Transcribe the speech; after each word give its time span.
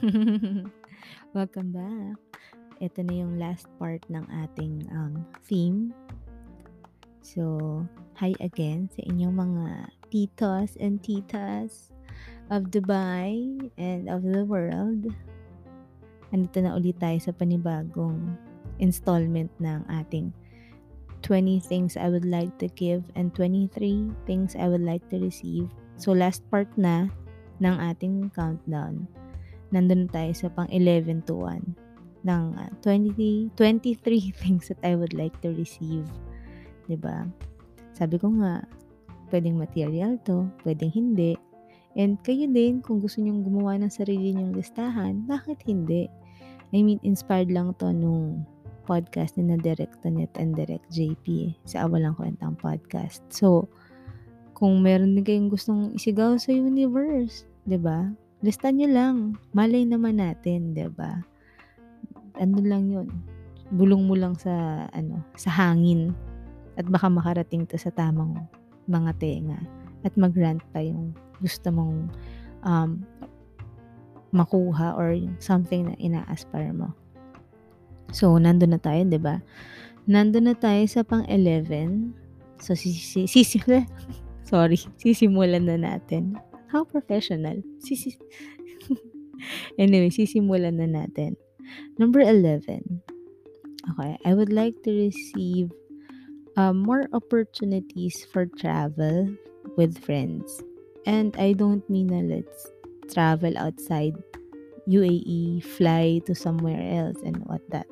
Welcome 1.36 1.76
back. 1.76 2.16
Ito 2.80 3.04
na 3.04 3.20
yung 3.20 3.36
last 3.36 3.68
part 3.76 4.00
ng 4.08 4.24
ating 4.48 4.88
um, 4.96 5.28
theme. 5.44 5.92
So, 7.20 7.84
hi 8.16 8.32
again 8.40 8.88
sa 8.88 9.04
inyong 9.04 9.36
mga 9.36 9.66
titos 10.08 10.80
and 10.80 11.04
titas 11.04 11.92
of 12.48 12.72
Dubai 12.72 13.44
and 13.76 14.08
of 14.08 14.24
the 14.24 14.40
world. 14.48 15.12
Andito 16.32 16.64
na 16.64 16.80
ulit 16.80 16.96
tayo 16.96 17.20
sa 17.20 17.36
panibagong 17.36 18.40
installment 18.80 19.52
ng 19.60 19.84
ating 19.92 20.32
20 21.28 21.60
things 21.60 22.00
I 22.00 22.08
would 22.08 22.24
like 22.24 22.56
to 22.64 22.72
give 22.72 23.04
and 23.20 23.36
23 23.36 23.68
things 24.24 24.56
I 24.56 24.72
would 24.72 24.80
like 24.80 25.04
to 25.12 25.20
receive. 25.20 25.68
So, 26.00 26.16
last 26.16 26.40
part 26.48 26.72
na 26.80 27.12
ng 27.60 27.76
ating 27.76 28.32
countdown. 28.32 29.19
Nandun 29.70 30.10
tayo 30.10 30.34
sa 30.34 30.50
pang 30.50 30.68
11 30.68 31.26
to 31.30 31.34
1 31.38 32.26
ng 32.26 32.44
uh, 32.58 32.70
20, 32.84 33.54
23 33.56 33.96
things 34.34 34.68
that 34.68 34.80
I 34.84 34.98
would 34.98 35.14
like 35.14 35.34
to 35.40 35.54
receive. 35.54 36.04
ba? 36.90 37.24
Sabi 37.94 38.18
ko 38.18 38.34
nga, 38.42 38.66
pwedeng 39.30 39.56
material 39.56 40.18
to, 40.26 40.50
pwedeng 40.66 40.90
hindi. 40.90 41.38
And 41.94 42.18
kayo 42.22 42.46
din, 42.50 42.82
kung 42.82 43.02
gusto 43.02 43.22
nyong 43.22 43.46
gumawa 43.46 43.78
ng 43.78 43.90
sarili 43.90 44.34
nyong 44.34 44.54
listahan, 44.54 45.26
bakit 45.26 45.62
hindi? 45.66 46.10
I 46.70 46.82
mean, 46.86 47.02
inspired 47.02 47.50
lang 47.50 47.74
to 47.82 47.90
nung 47.90 48.46
podcast 48.86 49.38
ni 49.38 49.46
na 49.46 49.58
Direct 49.58 50.02
Tonet 50.02 50.30
and 50.38 50.54
Direct 50.54 50.86
JP 50.90 51.54
sa 51.66 51.86
Awalang 51.86 52.18
Kwentang 52.18 52.58
Podcast. 52.58 53.22
So, 53.30 53.70
kung 54.54 54.82
meron 54.82 55.14
din 55.14 55.26
kayong 55.26 55.50
gustong 55.50 55.94
isigaw 55.94 56.36
sa 56.36 56.52
universe, 56.52 57.48
'di 57.64 57.78
ba? 57.80 58.10
Lista 58.40 58.72
niyo 58.72 58.88
lang. 58.88 59.36
Malay 59.52 59.84
naman 59.84 60.16
natin, 60.16 60.72
ba? 60.96 61.20
Ano 62.40 62.56
lang 62.64 62.88
'yun. 62.88 63.08
Bulong 63.68 64.08
mo 64.08 64.16
lang 64.16 64.32
sa 64.32 64.86
ano, 64.96 65.20
sa 65.36 65.52
hangin 65.52 66.16
at 66.80 66.88
baka 66.88 67.12
makarating 67.12 67.68
to 67.68 67.76
sa 67.76 67.92
tamang 67.92 68.48
mga 68.88 69.12
tenga 69.20 69.60
at 70.00 70.16
mag-rant 70.16 70.64
pa 70.72 70.80
yung 70.80 71.12
gusto 71.44 71.68
mong 71.68 72.08
um, 72.64 73.04
makuha 74.32 74.96
or 74.96 75.14
something 75.42 75.92
na 75.92 75.94
ina-aspire 76.00 76.72
mo. 76.72 76.96
So, 78.10 78.40
nandun 78.40 78.74
na 78.74 78.80
tayo, 78.80 79.04
'di 79.04 79.20
ba? 79.20 79.44
Nandun 80.08 80.50
na 80.50 80.56
tayo 80.56 80.82
sa 80.88 81.04
pang-11. 81.04 82.10
So, 82.58 82.72
sisi, 82.72 83.28
sisi, 83.28 83.60
sorry, 84.50 84.80
sisimulan 84.98 85.68
na 85.68 85.76
natin. 85.76 86.40
How 86.70 86.86
professional. 86.86 87.60
Sisi 87.82 88.14
anyway, 89.82 90.14
sisimulan 90.14 90.78
na 90.78 90.86
natin. 90.86 91.34
Number 91.98 92.22
11. 92.22 93.02
Okay, 93.94 94.12
I 94.24 94.32
would 94.34 94.52
like 94.52 94.78
to 94.86 94.92
receive 94.92 95.74
uh, 96.54 96.72
more 96.72 97.10
opportunities 97.12 98.22
for 98.28 98.46
travel 98.46 99.26
with 99.76 99.98
friends. 99.98 100.62
And 101.06 101.34
I 101.40 101.58
don't 101.58 101.82
mean 101.88 102.12
na 102.12 102.22
let's 102.22 102.68
travel 103.08 103.56
outside 103.56 104.14
UAE, 104.84 105.64
fly 105.64 106.20
to 106.26 106.34
somewhere 106.34 106.80
else 106.80 107.18
and 107.24 107.40
what 107.48 107.64
that. 107.72 107.88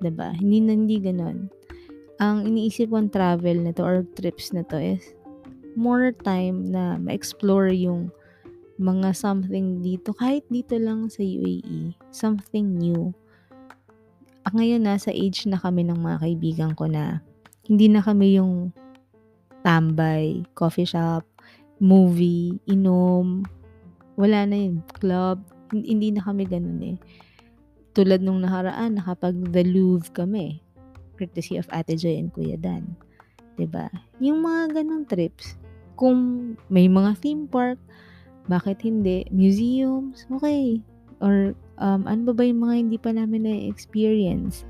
'Di 0.00 0.12
ba? 0.12 0.36
Hindi 0.36 0.58
na 0.60 0.72
hindi 0.76 0.96
ganoon. 1.00 1.48
Ang 2.20 2.48
iniisip 2.48 2.92
kong 2.92 3.12
travel 3.12 3.56
na 3.60 3.72
to 3.76 3.84
or 3.84 4.04
trips 4.16 4.52
na 4.52 4.64
to 4.68 4.76
is 4.76 5.04
more 5.76 6.10
time 6.10 6.72
na 6.72 6.96
ma-explore 6.96 7.70
yung 7.70 8.08
mga 8.76 9.12
something 9.16 9.80
dito, 9.80 10.12
kahit 10.16 10.44
dito 10.48 10.76
lang 10.76 11.08
sa 11.08 11.24
UAE, 11.24 11.96
something 12.12 12.76
new. 12.76 13.12
Ah, 14.44 14.52
ngayon 14.52 14.84
nasa 14.84 15.12
age 15.12 15.48
na 15.48 15.60
kami 15.60 15.84
ng 15.84 15.96
mga 15.96 16.18
kaibigan 16.24 16.72
ko 16.76 16.88
na 16.88 17.20
hindi 17.66 17.88
na 17.88 18.00
kami 18.00 18.40
yung 18.40 18.70
tambay, 19.64 20.46
coffee 20.54 20.86
shop, 20.86 21.26
movie, 21.82 22.56
inom, 22.70 23.42
wala 24.14 24.46
na 24.46 24.56
yung 24.56 24.80
club, 24.96 25.42
hindi 25.72 26.14
na 26.14 26.22
kami 26.22 26.46
ganun 26.46 26.80
eh. 26.94 26.96
Tulad 27.96 28.22
nung 28.22 28.44
nakaraan, 28.44 29.00
nakapag 29.00 29.34
The 29.50 29.64
Louvre 29.66 30.12
kami, 30.12 30.60
courtesy 31.16 31.56
of 31.58 31.66
Ate 31.72 31.96
Joy 31.96 32.20
and 32.20 32.30
Kuya 32.30 32.60
Dan. 32.60 32.94
ba? 33.56 33.88
Yung 34.20 34.44
mga 34.44 34.80
ganung 34.80 35.08
trips, 35.08 35.56
kung 35.96 36.52
may 36.68 36.86
mga 36.86 37.16
theme 37.18 37.48
park, 37.48 37.80
bakit 38.46 38.84
hindi? 38.86 39.26
Museums, 39.34 40.28
okay. 40.30 40.78
Or 41.18 41.56
um, 41.82 42.06
ano 42.06 42.30
ba 42.30 42.32
ba 42.36 42.44
yung 42.46 42.62
mga 42.62 42.74
hindi 42.86 42.98
pa 43.00 43.10
namin 43.10 43.48
na-experience? 43.48 44.62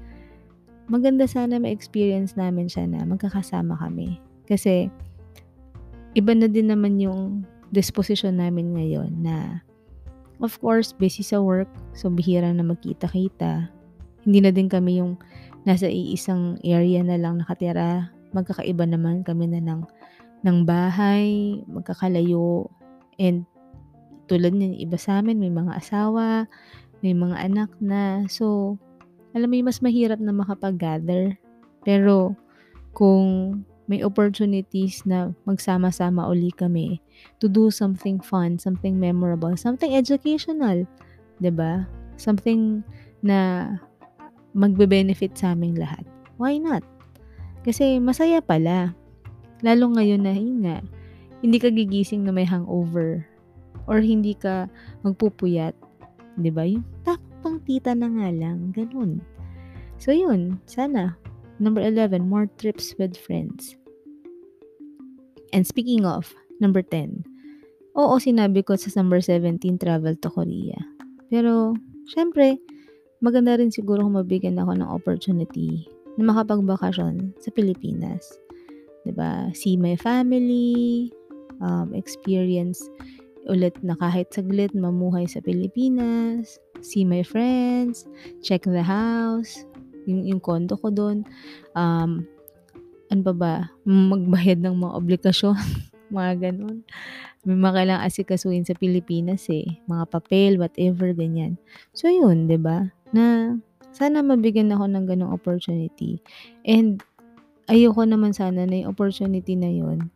Maganda 0.87 1.27
sana 1.27 1.59
ma-experience 1.59 2.39
namin 2.39 2.71
siya 2.71 2.87
na 2.89 3.03
magkakasama 3.05 3.75
kami. 3.77 4.23
Kasi, 4.47 4.89
iba 6.15 6.33
na 6.33 6.47
din 6.47 6.71
naman 6.73 6.97
yung 7.03 7.45
disposition 7.75 8.39
namin 8.39 8.73
ngayon 8.73 9.11
na 9.21 9.61
of 10.41 10.57
course, 10.61 10.93
busy 10.93 11.25
sa 11.25 11.41
work, 11.41 11.69
so 11.97 12.13
bihira 12.13 12.49
na 12.53 12.65
magkita-kita. 12.65 13.69
Hindi 14.25 14.39
na 14.43 14.51
din 14.53 14.69
kami 14.69 15.01
yung 15.01 15.17
nasa 15.65 15.89
iisang 15.89 16.61
area 16.63 17.01
na 17.01 17.17
lang 17.17 17.41
nakatira. 17.41 18.13
Magkakaiba 18.37 18.85
naman 18.85 19.25
kami 19.25 19.49
na 19.49 19.61
ng 19.63 19.87
ng 20.47 20.63
bahay, 20.63 21.59
magkakalayo, 21.67 22.71
and 23.19 23.43
tulad 24.31 24.55
ng 24.55 24.79
iba 24.79 24.95
sa 24.95 25.19
amin, 25.19 25.43
may 25.43 25.51
mga 25.51 25.75
asawa, 25.75 26.47
may 27.03 27.15
mga 27.15 27.37
anak 27.51 27.71
na. 27.83 28.23
So, 28.31 28.79
alam 29.35 29.51
mo 29.51 29.55
yung 29.59 29.69
mas 29.69 29.83
mahirap 29.83 30.23
na 30.23 30.31
makapag-gather. 30.31 31.35
Pero, 31.83 32.39
kung 32.95 33.61
may 33.87 34.03
opportunities 34.03 35.07
na 35.07 35.31
magsama-sama 35.47 36.27
uli 36.27 36.51
kami 36.51 36.99
to 37.39 37.47
do 37.47 37.71
something 37.71 38.19
fun, 38.19 38.59
something 38.59 38.99
memorable, 38.99 39.55
something 39.55 39.95
educational, 39.95 40.83
ba? 41.39 41.87
Something 42.19 42.83
na 43.23 43.71
magbe-benefit 44.57 45.37
sa 45.39 45.53
aming 45.55 45.79
lahat. 45.79 46.03
Why 46.41 46.59
not? 46.59 46.83
Kasi 47.63 48.01
masaya 48.01 48.41
pala. 48.41 48.97
Lalo 49.65 49.93
ngayon 49.97 50.23
na 50.25 50.35
yun 50.37 50.61
nga, 50.65 50.85
hindi 51.41 51.57
ka 51.61 51.73
gigising 51.73 52.25
na 52.25 52.33
may 52.33 52.45
hangover 52.45 53.25
or 53.87 54.03
hindi 54.03 54.35
ka 54.37 54.69
magpupuyat. 55.07 55.77
ba? 56.37 56.65
Yung 56.67 56.85
tapang 57.07 57.63
tita 57.65 57.97
na 57.97 58.11
nga 58.11 58.29
lang, 58.33 58.75
ganun. 58.75 59.23
So 59.97 60.13
yun, 60.13 60.61
sana. 60.69 61.17
Number 61.57 61.81
11, 61.81 62.29
more 62.29 62.51
trips 62.61 62.93
with 63.01 63.17
friends. 63.17 63.81
And 65.57 65.65
speaking 65.65 66.05
of, 66.05 66.29
number 66.61 66.85
10. 66.85 67.25
Oo, 67.97 68.21
sinabi 68.21 68.61
ko 68.61 68.77
sa 68.77 68.93
number 69.01 69.25
17, 69.25 69.81
travel 69.81 70.21
to 70.21 70.29
Korea. 70.29 70.77
Pero, 71.33 71.73
syempre, 72.13 72.61
maganda 73.25 73.57
rin 73.57 73.73
siguro 73.73 74.05
kung 74.05 74.21
mabigyan 74.21 74.61
ako 74.61 74.77
ng 74.77 74.91
opportunity 74.93 75.89
na 76.21 76.29
makapagbakasyon 76.29 77.33
sa 77.41 77.49
Pilipinas. 77.57 78.37
'Di 79.07 79.15
ba? 79.15 79.49
See 79.55 79.79
my 79.79 79.95
family, 79.95 81.15
um, 81.63 81.95
experience 81.95 82.83
ulit 83.47 83.79
na 83.87 83.95
kahit 83.95 84.35
saglit 84.35 84.75
mamuhay 84.75 85.25
sa 85.31 85.39
Pilipinas, 85.39 86.59
see 86.83 87.07
my 87.07 87.23
friends, 87.23 88.11
check 88.43 88.67
the 88.67 88.83
house, 88.83 89.63
yung, 90.11 90.27
yung 90.27 90.43
condo 90.43 90.75
ko 90.75 90.91
doon, 90.91 91.23
um, 91.79 92.27
ano 93.07 93.21
pa 93.23 93.35
ba, 93.35 93.55
magbayad 93.87 94.59
ng 94.67 94.75
mga 94.83 94.93
obligasyon, 94.99 95.59
mga 96.17 96.51
ganun. 96.51 96.83
May 97.47 97.55
mga 97.55 97.75
kailangang 97.79 98.07
asikasuhin 98.11 98.67
sa 98.67 98.75
Pilipinas 98.75 99.47
eh, 99.47 99.79
mga 99.87 100.11
papel, 100.11 100.59
whatever, 100.59 101.15
ganyan. 101.15 101.55
So 101.95 102.11
yun, 102.11 102.51
'di 102.51 102.59
ba? 102.59 102.91
Na 103.15 103.55
sana 103.95 104.27
mabigyan 104.27 104.75
ako 104.75 104.91
ng 104.91 105.07
ganong 105.07 105.31
opportunity. 105.31 106.19
And 106.67 106.99
ayoko 107.67 108.03
naman 108.07 108.33
sana 108.35 108.67
na 108.67 108.83
yung 108.83 108.95
opportunity 108.95 109.55
na 109.59 109.71
yun 109.71 110.11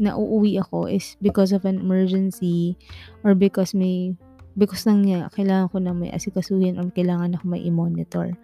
na 0.00 0.16
uuwi 0.16 0.56
ako 0.56 0.88
is 0.88 1.20
because 1.20 1.52
of 1.52 1.68
an 1.68 1.76
emergency 1.76 2.72
or 3.20 3.36
because 3.36 3.76
may 3.76 4.16
because 4.56 4.88
nang 4.88 5.06
nga, 5.06 5.30
kailangan 5.30 5.70
ko 5.70 5.76
na 5.78 5.92
may 5.94 6.10
asikasuhin 6.10 6.80
or 6.80 6.88
kailangan 6.90 7.36
ako 7.36 7.44
may 7.54 7.62
i-monitor. 7.62 8.34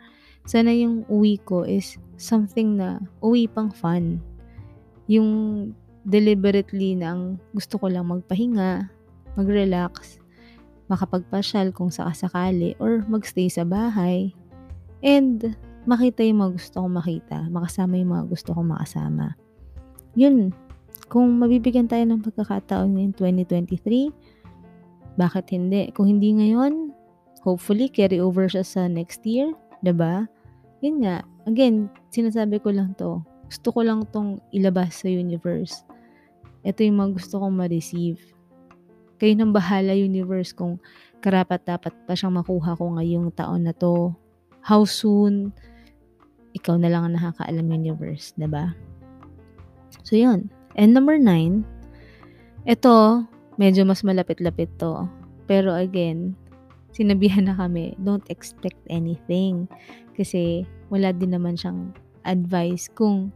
Sana 0.47 0.71
yung 0.71 1.03
uwi 1.11 1.43
ko 1.43 1.67
is 1.67 1.99
something 2.21 2.79
na 2.79 3.03
uwi 3.25 3.51
pang 3.51 3.75
fun. 3.75 4.23
Yung 5.11 5.73
deliberately 6.07 6.95
na 6.95 7.19
ang 7.19 7.23
gusto 7.51 7.83
ko 7.83 7.91
lang 7.91 8.07
magpahinga, 8.07 8.87
mag-relax, 9.35 10.23
makapagpasyal 10.87 11.75
kung 11.75 11.91
sakasakali 11.91 12.79
or 12.79 13.03
magstay 13.11 13.51
sa 13.51 13.67
bahay. 13.67 14.31
And 15.03 15.59
makita 15.87 16.27
yung 16.27 16.43
mga 16.43 16.53
gusto 16.59 16.77
kong 16.83 16.95
makita, 16.99 17.39
makasama 17.49 17.95
yung 17.97 18.13
mga 18.13 18.25
gusto 18.29 18.51
kong 18.53 18.69
makasama. 18.75 19.39
Yun, 20.19 20.51
kung 21.07 21.39
mabibigyan 21.39 21.87
tayo 21.87 22.03
ng 22.03 22.23
pagkakataon 22.27 22.99
ngayon 22.99 23.15
2023, 23.15 24.11
bakit 25.17 25.55
hindi? 25.55 25.89
Kung 25.95 26.11
hindi 26.11 26.35
ngayon, 26.35 26.93
hopefully 27.47 27.87
carry 27.87 28.19
over 28.19 28.51
siya 28.51 28.67
sa 28.67 28.91
next 28.91 29.23
year, 29.23 29.55
'di 29.81 29.95
ba? 29.95 30.27
Yun 30.83 31.07
nga, 31.07 31.23
again, 31.47 31.89
sinasabi 32.11 32.59
ko 32.61 32.75
lang 32.75 32.93
'to. 32.99 33.23
Gusto 33.47 33.69
ko 33.71 33.81
lang 33.87 34.03
'tong 34.11 34.43
ilabas 34.51 35.01
sa 35.01 35.09
universe. 35.09 35.87
Ito 36.67 36.83
yung 36.83 36.99
mga 36.99 37.11
gusto 37.23 37.39
kong 37.39 37.55
ma-receive. 37.55 38.19
Kayo 39.17 39.33
nang 39.39 39.55
bahala 39.55 39.95
universe 39.95 40.51
kung 40.53 40.83
karapat-dapat 41.23 41.95
pa 42.05 42.13
siyang 42.13 42.37
makuha 42.37 42.77
ko 42.77 42.99
ngayong 42.99 43.31
taon 43.33 43.65
na 43.65 43.73
'to. 43.73 44.13
How 44.67 44.83
soon? 44.83 45.55
Ikaw 46.57 46.81
na 46.81 46.89
lang 46.89 47.05
ang 47.05 47.15
nakakaalam 47.21 47.69
universe, 47.69 48.33
ba? 48.49 48.73
So 50.09 50.17
yun. 50.17 50.49
And 50.81 50.97
number 50.97 51.21
nine, 51.21 51.69
ito, 52.65 53.25
medyo 53.61 53.85
mas 53.85 54.01
malapit-lapit 54.01 54.73
to. 54.81 55.05
Pero 55.45 55.77
again, 55.77 56.33
sinabihan 56.97 57.47
na 57.47 57.55
kami, 57.55 57.93
don't 58.01 58.25
expect 58.33 58.81
anything. 58.89 59.69
Kasi 60.17 60.65
wala 60.89 61.13
din 61.13 61.37
naman 61.37 61.61
siyang 61.61 61.93
advice 62.25 62.89
kung 62.97 63.29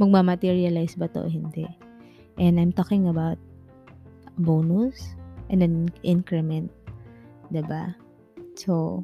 magmamaterialize 0.00 0.96
ba 0.96 1.10
to 1.12 1.26
o 1.26 1.30
hindi. 1.30 1.68
And 2.40 2.56
I'm 2.56 2.72
talking 2.72 3.10
about 3.10 3.36
bonus 4.40 5.18
and 5.50 5.60
an 5.60 5.90
increment. 6.06 6.70
ba? 7.50 7.92
So, 8.54 9.02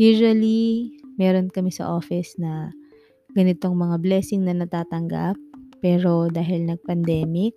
usually, 0.00 0.92
meron 1.20 1.52
kami 1.52 1.68
sa 1.72 1.88
office 1.88 2.36
na 2.40 2.72
ganitong 3.34 3.76
mga 3.76 3.96
blessing 4.02 4.46
na 4.46 4.54
natatanggap. 4.56 5.36
Pero 5.80 6.28
dahil 6.28 6.68
nag-pandemic, 6.68 7.56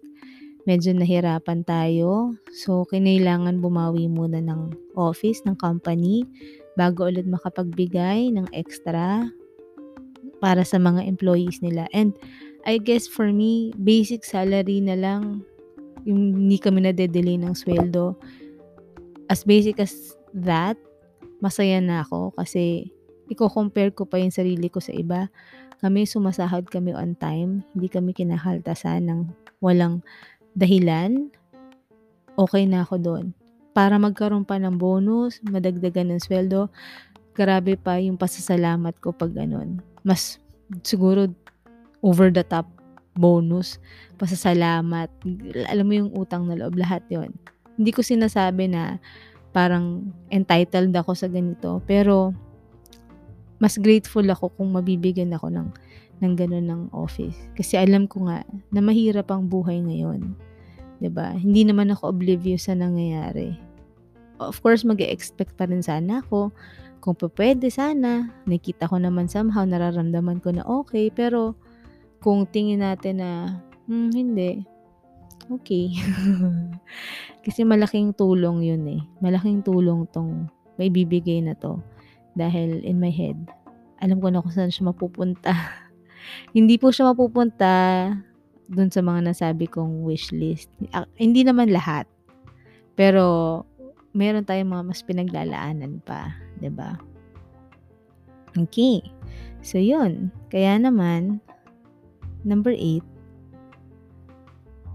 medyo 0.64 0.96
nahirapan 0.96 1.68
tayo. 1.68 2.36
So, 2.56 2.88
kinailangan 2.88 3.60
bumawi 3.60 4.08
muna 4.08 4.40
ng 4.40 4.72
office, 4.96 5.44
ng 5.44 5.60
company, 5.60 6.24
bago 6.80 7.06
ulit 7.06 7.28
makapagbigay 7.28 8.34
ng 8.34 8.48
extra 8.56 9.28
para 10.40 10.64
sa 10.64 10.80
mga 10.80 11.04
employees 11.08 11.60
nila. 11.60 11.88
And 11.92 12.16
I 12.64 12.80
guess 12.80 13.08
for 13.08 13.32
me, 13.32 13.76
basic 13.76 14.24
salary 14.24 14.80
na 14.80 14.96
lang, 14.96 15.44
yung 16.04 16.48
hindi 16.48 16.60
kami 16.60 16.84
na-delay 16.84 17.40
ng 17.40 17.56
sweldo. 17.56 18.16
As 19.32 19.44
basic 19.44 19.80
as 19.80 20.16
that, 20.36 20.76
masaya 21.40 21.80
na 21.80 22.04
ako 22.04 22.36
kasi 22.36 22.92
i-compare 23.32 23.92
ko 23.96 24.04
pa 24.04 24.20
yung 24.20 24.32
sarili 24.32 24.68
ko 24.68 24.84
sa 24.84 24.92
iba. 24.92 25.32
Kami 25.84 26.08
sumasahod 26.08 26.72
kami 26.72 26.96
on 26.96 27.12
time, 27.20 27.60
hindi 27.76 27.92
kami 27.92 28.16
kinakaltasan 28.16 29.04
ng 29.04 29.20
walang 29.60 30.00
dahilan. 30.56 31.28
Okay 32.40 32.64
na 32.64 32.88
ako 32.88 32.96
doon. 33.04 33.26
Para 33.76 34.00
magkaroon 34.00 34.48
pa 34.48 34.56
ng 34.56 34.80
bonus, 34.80 35.44
madagdagan 35.44 36.16
ng 36.16 36.24
sweldo, 36.24 36.72
grabe 37.36 37.76
pa 37.76 38.00
yung 38.00 38.16
pasasalamat 38.16 38.96
ko 39.04 39.12
pag 39.12 39.36
ganun. 39.36 39.84
Mas 40.08 40.40
siguro 40.88 41.28
over 42.00 42.32
the 42.32 42.48
top 42.48 42.70
bonus, 43.20 43.76
pasasalamat, 44.16 45.12
alam 45.68 45.86
mo 45.86 45.94
yung 46.00 46.16
utang 46.16 46.48
na 46.48 46.56
loob, 46.56 46.80
lahat 46.80 47.04
yon 47.12 47.36
Hindi 47.76 47.92
ko 47.92 48.00
sinasabi 48.00 48.72
na 48.72 49.04
parang 49.52 50.16
entitled 50.32 50.96
ako 50.96 51.12
sa 51.12 51.28
ganito, 51.28 51.84
pero 51.86 52.32
mas 53.64 53.80
grateful 53.80 54.28
ako 54.28 54.52
kung 54.60 54.76
mabibigyan 54.76 55.32
ako 55.32 55.48
ng 55.48 55.72
ng 56.20 56.34
ganun 56.36 56.68
ng 56.68 56.82
office. 56.92 57.48
Kasi 57.56 57.80
alam 57.80 58.12
ko 58.12 58.28
nga 58.28 58.44
na 58.76 58.84
mahirap 58.84 59.32
ang 59.32 59.48
buhay 59.48 59.80
ngayon. 59.80 60.36
'Di 61.00 61.08
ba? 61.08 61.32
Hindi 61.32 61.64
naman 61.64 61.96
ako 61.96 62.12
oblivious 62.12 62.68
sa 62.68 62.76
nangyayari. 62.76 63.56
Of 64.44 64.60
course, 64.60 64.84
mag-expect 64.84 65.56
pa 65.56 65.64
rin 65.64 65.80
sana 65.80 66.20
ako 66.20 66.52
kung 67.00 67.16
pwede 67.16 67.68
sana. 67.72 68.32
Nakita 68.48 68.92
ko 68.92 69.00
naman 69.00 69.32
somehow, 69.32 69.64
nararamdaman 69.64 70.44
ko 70.44 70.52
na 70.52 70.64
okay. 70.68 71.12
Pero 71.12 71.56
kung 72.24 72.48
tingin 72.48 72.84
natin 72.84 73.20
na, 73.20 73.32
hmm, 73.88 74.12
hindi, 74.12 74.64
okay. 75.52 75.92
Kasi 77.46 77.68
malaking 77.68 78.16
tulong 78.16 78.64
yun 78.64 78.84
eh. 78.88 79.02
Malaking 79.20 79.64
tulong 79.64 80.08
tong 80.12 80.48
may 80.80 80.88
bibigay 80.88 81.44
na 81.44 81.56
to. 81.60 81.84
Dahil 82.34 82.82
in 82.82 82.98
my 82.98 83.14
head, 83.14 83.38
alam 84.02 84.20
ko 84.20 84.30
na 84.30 84.42
kung 84.42 84.54
saan 84.54 84.74
siya 84.74 84.90
mapupunta. 84.90 85.54
hindi 86.58 86.76
po 86.82 86.90
siya 86.90 87.14
mapupunta 87.14 87.72
dun 88.70 88.90
sa 88.90 89.02
mga 89.06 89.32
nasabi 89.32 89.70
kong 89.70 90.04
wish 90.08 90.34
list. 90.34 90.70
Uh, 90.94 91.06
hindi 91.18 91.46
naman 91.46 91.70
lahat. 91.70 92.10
Pero, 92.94 93.64
meron 94.14 94.46
tayong 94.46 94.70
mga 94.70 94.84
mas 94.86 95.02
pinaglalaanan 95.02 96.02
pa. 96.06 96.34
ba 96.34 96.62
diba? 96.62 96.90
Okay. 98.54 99.02
So, 99.66 99.82
yun. 99.82 100.30
Kaya 100.54 100.78
naman, 100.78 101.42
Number 102.44 102.76
8, 102.76 103.00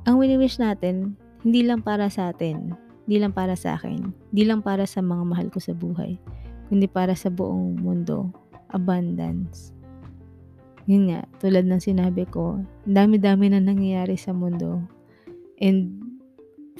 ang 0.04 0.20
wini-wish 0.20 0.60
natin, 0.60 1.16
hindi 1.40 1.64
lang 1.64 1.80
para 1.80 2.12
sa 2.12 2.28
atin, 2.28 2.76
hindi 3.08 3.16
lang 3.24 3.32
para 3.32 3.56
sa 3.56 3.80
akin, 3.80 4.12
hindi 4.12 4.42
lang 4.44 4.60
para 4.60 4.84
sa 4.84 5.00
mga 5.00 5.24
mahal 5.24 5.48
ko 5.48 5.56
sa 5.56 5.72
buhay, 5.72 6.20
kundi 6.68 6.86
para 6.86 7.16
sa 7.16 7.32
buong 7.32 7.80
mundo. 7.80 8.30
Abundance. 8.70 9.72
Yun 10.88 11.12
nga, 11.12 11.20
tulad 11.40 11.68
ng 11.68 11.80
sinabi 11.80 12.24
ko, 12.28 12.60
dami-dami 12.88 13.52
na 13.52 13.60
nangyayari 13.60 14.16
sa 14.16 14.32
mundo. 14.32 14.80
And 15.60 16.00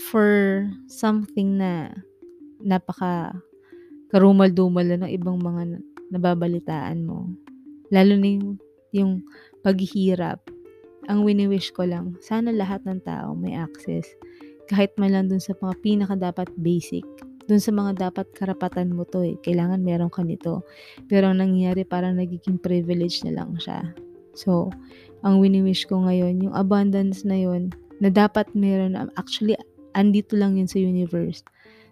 for 0.00 0.64
something 0.88 1.61
na 1.61 1.93
napaka 2.62 3.37
karumal-dumal 4.08 4.85
na 4.88 5.05
ng 5.05 5.12
ibang 5.12 5.37
mga 5.37 5.85
nababalitaan 6.08 7.05
mo. 7.05 7.29
Lalo 7.93 8.17
na 8.17 8.29
yung, 8.32 8.56
yung 8.93 9.12
paghihirap, 9.61 10.40
ang 11.08 11.25
wini-wish 11.25 11.73
ko 11.73 11.85
lang, 11.85 12.17
sana 12.20 12.52
lahat 12.52 12.85
ng 12.85 13.00
tao 13.05 13.37
may 13.37 13.56
access. 13.56 14.08
Kahit 14.69 14.93
man 15.00 15.12
lang 15.17 15.26
dun 15.29 15.40
sa 15.40 15.56
mga 15.56 15.76
pinaka 15.81 16.14
dapat 16.17 16.49
basic. 16.61 17.05
Dun 17.49 17.59
sa 17.65 17.73
mga 17.73 17.97
dapat 17.97 18.29
karapatan 18.37 18.93
mo 18.93 19.09
to 19.09 19.25
eh. 19.25 19.41
Kailangan 19.41 19.81
meron 19.81 20.12
ka 20.12 20.21
nito. 20.21 20.69
Pero 21.09 21.33
ang 21.33 21.41
nangyayari 21.41 21.89
parang 21.89 22.21
nagiging 22.21 22.61
privilege 22.61 23.25
na 23.25 23.41
lang 23.41 23.56
siya. 23.56 23.97
So, 24.37 24.69
ang 25.25 25.41
wini-wish 25.41 25.89
ko 25.89 26.05
ngayon, 26.05 26.45
yung 26.45 26.55
abundance 26.55 27.25
na 27.25 27.41
yun, 27.41 27.73
na 27.99 28.12
dapat 28.12 28.47
meron, 28.55 28.95
actually, 29.19 29.59
andito 29.97 30.38
lang 30.38 30.61
yun 30.61 30.71
sa 30.71 30.78
universe. 30.78 31.43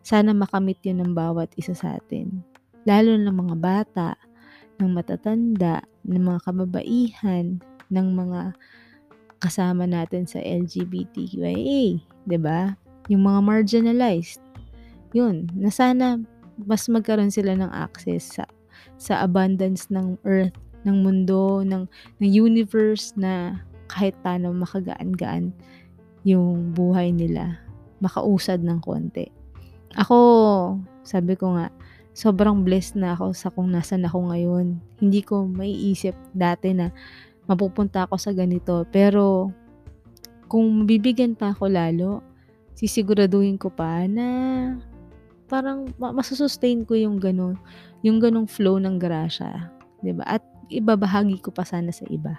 Sana 0.06 0.30
makamit 0.30 0.78
yun 0.86 1.02
ng 1.02 1.16
bawat 1.16 1.50
isa 1.58 1.74
sa 1.74 1.98
atin. 1.98 2.44
Lalo 2.86 3.18
ng 3.18 3.34
mga 3.34 3.56
bata, 3.58 4.08
ng 4.78 4.92
matatanda, 4.94 5.82
ng 6.06 6.22
mga 6.22 6.40
kababaihan, 6.46 7.58
ng 7.90 8.08
mga 8.14 8.54
kasama 9.42 9.84
natin 9.84 10.24
sa 10.24 10.38
LGBTQIA, 10.38 11.98
'di 11.98 12.38
ba? 12.38 12.78
Yung 13.10 13.26
mga 13.26 13.40
marginalized. 13.42 14.45
'Yun, 15.16 15.48
na 15.56 15.72
sana 15.72 16.20
mas 16.60 16.84
magkaroon 16.92 17.32
sila 17.32 17.56
ng 17.56 17.72
access 17.72 18.36
sa 18.36 18.44
sa 19.00 19.24
abundance 19.24 19.88
ng 19.88 20.20
earth, 20.28 20.52
ng 20.84 21.00
mundo, 21.00 21.64
ng 21.64 21.88
ng 22.20 22.28
universe 22.28 23.16
na 23.16 23.64
kahit 23.88 24.12
paano 24.20 24.52
makagaan-gaan 24.52 25.56
yung 26.28 26.76
buhay 26.76 27.16
nila, 27.16 27.56
makausad 28.04 28.60
ng 28.60 28.82
konti. 28.84 29.32
Ako, 29.96 30.18
sabi 31.00 31.38
ko 31.38 31.56
nga, 31.56 31.72
sobrang 32.12 32.66
blessed 32.66 32.98
na 33.00 33.16
ako 33.16 33.32
sa 33.32 33.48
kung 33.48 33.72
nasan 33.72 34.04
ako 34.04 34.34
ngayon. 34.34 34.76
Hindi 34.98 35.22
ko 35.22 35.46
maiisip 35.46 36.12
dati 36.34 36.74
na 36.74 36.90
mapupunta 37.46 38.04
ako 38.04 38.18
sa 38.18 38.34
ganito. 38.34 38.84
Pero, 38.90 39.54
kung 40.50 40.84
bibigyan 40.84 41.38
pa 41.38 41.54
ako 41.54 41.70
lalo, 41.70 42.10
sisiguraduhin 42.74 43.56
ko 43.56 43.70
pa 43.70 44.04
na 44.10 44.26
parang 45.46 45.90
masusustain 45.98 46.82
ko 46.82 46.94
yung 46.98 47.22
ganun, 47.22 47.58
yung 48.02 48.18
ganung 48.18 48.46
flow 48.50 48.78
ng 48.82 48.98
grasya. 48.98 49.70
ba 49.70 50.02
diba? 50.02 50.24
At 50.26 50.42
ibabahagi 50.68 51.42
ko 51.42 51.54
pa 51.54 51.62
sana 51.62 51.94
sa 51.94 52.04
iba. 52.10 52.38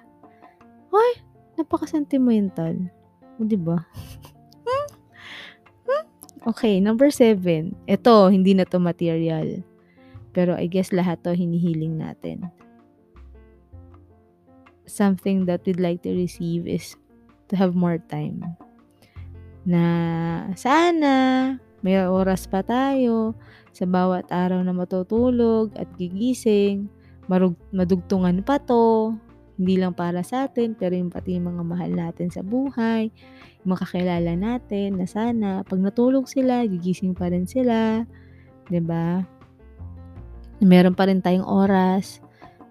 Ay, 0.91 1.23
napaka-sentimental. 1.55 2.75
O, 3.39 3.47
diba? 3.47 3.83
okay, 6.51 6.79
number 6.83 7.11
seven. 7.11 7.75
Ito, 7.87 8.29
hindi 8.31 8.53
na 8.53 8.67
to 8.67 8.79
material. 8.79 9.63
Pero 10.35 10.53
I 10.53 10.67
guess 10.67 10.93
lahat 10.93 11.23
to 11.25 11.33
hinihiling 11.33 11.97
natin 11.97 12.51
something 14.87 15.45
that 15.45 15.61
we'd 15.67 15.79
like 15.79 16.01
to 16.01 16.15
receive 16.15 16.65
is 16.65 16.95
to 17.51 17.55
have 17.55 17.75
more 17.75 17.99
time. 18.09 18.41
Na 19.67 19.83
sana 20.55 21.59
may 21.87 22.03
oras 22.03 22.51
pa 22.51 22.59
tayo 22.67 23.31
sa 23.71 23.87
bawat 23.87 24.27
araw 24.27 24.59
na 24.59 24.75
matutulog 24.75 25.71
at 25.79 25.87
gigising, 25.95 26.91
marug- 27.31 27.55
madugtungan 27.71 28.43
pa 28.43 28.59
to, 28.59 29.15
hindi 29.55 29.79
lang 29.79 29.95
para 29.95 30.19
sa 30.19 30.51
atin, 30.51 30.75
pero 30.75 30.99
yung 30.99 31.07
pati 31.07 31.39
yung 31.39 31.47
mga 31.47 31.63
mahal 31.63 31.91
natin 31.95 32.27
sa 32.27 32.43
buhay, 32.43 33.07
yung 33.63 33.69
makakilala 33.71 34.35
natin 34.35 34.99
na 34.99 35.07
sana 35.07 35.63
pag 35.63 35.79
natulog 35.79 36.27
sila, 36.27 36.67
gigising 36.67 37.15
pa 37.15 37.31
rin 37.31 37.47
sila, 37.47 38.03
'di 38.67 38.83
ba? 38.83 39.23
Meron 40.59 40.91
pa 40.91 41.07
rin 41.07 41.23
tayong 41.23 41.47
oras, 41.47 42.19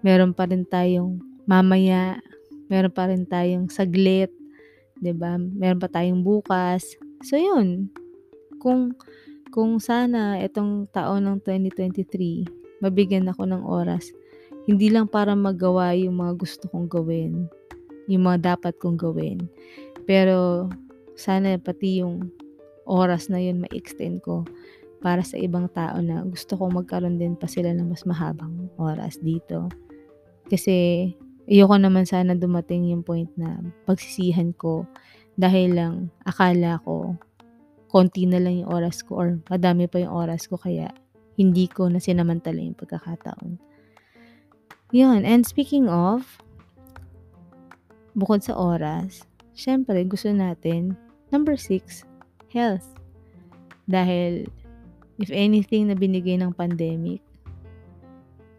meron 0.05 0.37
pa 0.37 0.45
rin 0.45 0.61
tayong 0.61 1.17
mamaya, 1.49 2.21
meron 2.69 2.93
pa 2.93 3.09
rin 3.09 3.25
tayong 3.25 3.67
saglit, 3.67 4.29
'di 5.01 5.11
ba? 5.17 5.41
Meron 5.41 5.81
pa 5.81 5.89
tayong 5.89 6.21
bukas. 6.21 6.85
So 7.25 7.35
'yun, 7.35 7.89
kung 8.59 8.93
kung 9.49 9.79
sana 9.79 10.37
itong 10.43 10.91
taon 10.91 11.23
ng 11.23 11.37
2023 11.41 12.83
mabigyan 12.83 13.29
ako 13.31 13.49
ng 13.49 13.63
oras, 13.65 14.13
hindi 14.69 14.91
lang 14.91 15.09
para 15.09 15.33
magawa 15.33 15.95
yung 15.97 16.19
mga 16.19 16.33
gusto 16.37 16.69
kong 16.69 16.85
gawin, 16.91 17.49
yung 18.05 18.27
mga 18.27 18.53
dapat 18.55 18.77
kong 18.77 18.99
gawin, 18.99 19.49
pero 20.05 20.69
sana 21.17 21.57
pati 21.57 22.03
yung 22.03 22.29
oras 22.85 23.27
na 23.27 23.41
yun 23.41 23.63
ma-extend 23.65 24.21
ko 24.21 24.45
para 25.01 25.21
sa 25.21 25.37
ibang 25.37 25.69
tao 25.73 25.99
na 26.01 26.23
gusto 26.25 26.57
kong 26.57 26.83
magkaroon 26.83 27.17
din 27.17 27.33
pa 27.37 27.45
sila 27.45 27.73
ng 27.73 27.89
mas 27.89 28.05
mahabang 28.07 28.69
oras 28.79 29.19
dito. 29.21 29.69
Kasi 30.47 31.09
ayoko 31.45 31.75
naman 31.75 32.07
sana 32.07 32.33
dumating 32.33 32.91
yung 32.91 33.03
point 33.03 33.29
na 33.35 33.59
pagsisihan 33.85 34.55
ko 34.55 34.87
dahil 35.37 35.75
lang 35.75 35.95
akala 36.25 36.81
ko 36.81 37.19
konti 37.87 38.27
na 38.27 38.39
lang 38.39 38.63
yung 38.63 38.69
oras 38.71 39.03
ko 39.03 39.19
or 39.19 39.27
madami 39.47 39.87
pa 39.87 40.03
yung 40.03 40.11
oras 40.11 40.47
ko 40.47 40.59
kaya 40.59 40.91
hindi 41.39 41.69
ko 41.69 41.87
na 41.87 42.01
sinamantala 42.01 42.59
yung 42.59 42.75
pagkakataon. 42.75 43.61
Yun, 44.91 45.27
and 45.27 45.43
speaking 45.43 45.91
of, 45.91 46.25
bukod 48.17 48.41
sa 48.41 48.55
oras, 48.55 49.27
syempre 49.53 50.01
gusto 50.07 50.31
natin, 50.31 50.95
number 51.29 51.59
six, 51.59 52.07
health. 52.49 52.87
Dahil 53.87 54.47
if 55.21 55.29
anything 55.31 55.87
na 55.87 55.95
binigay 55.95 56.39
ng 56.39 56.55
pandemic, 56.55 57.21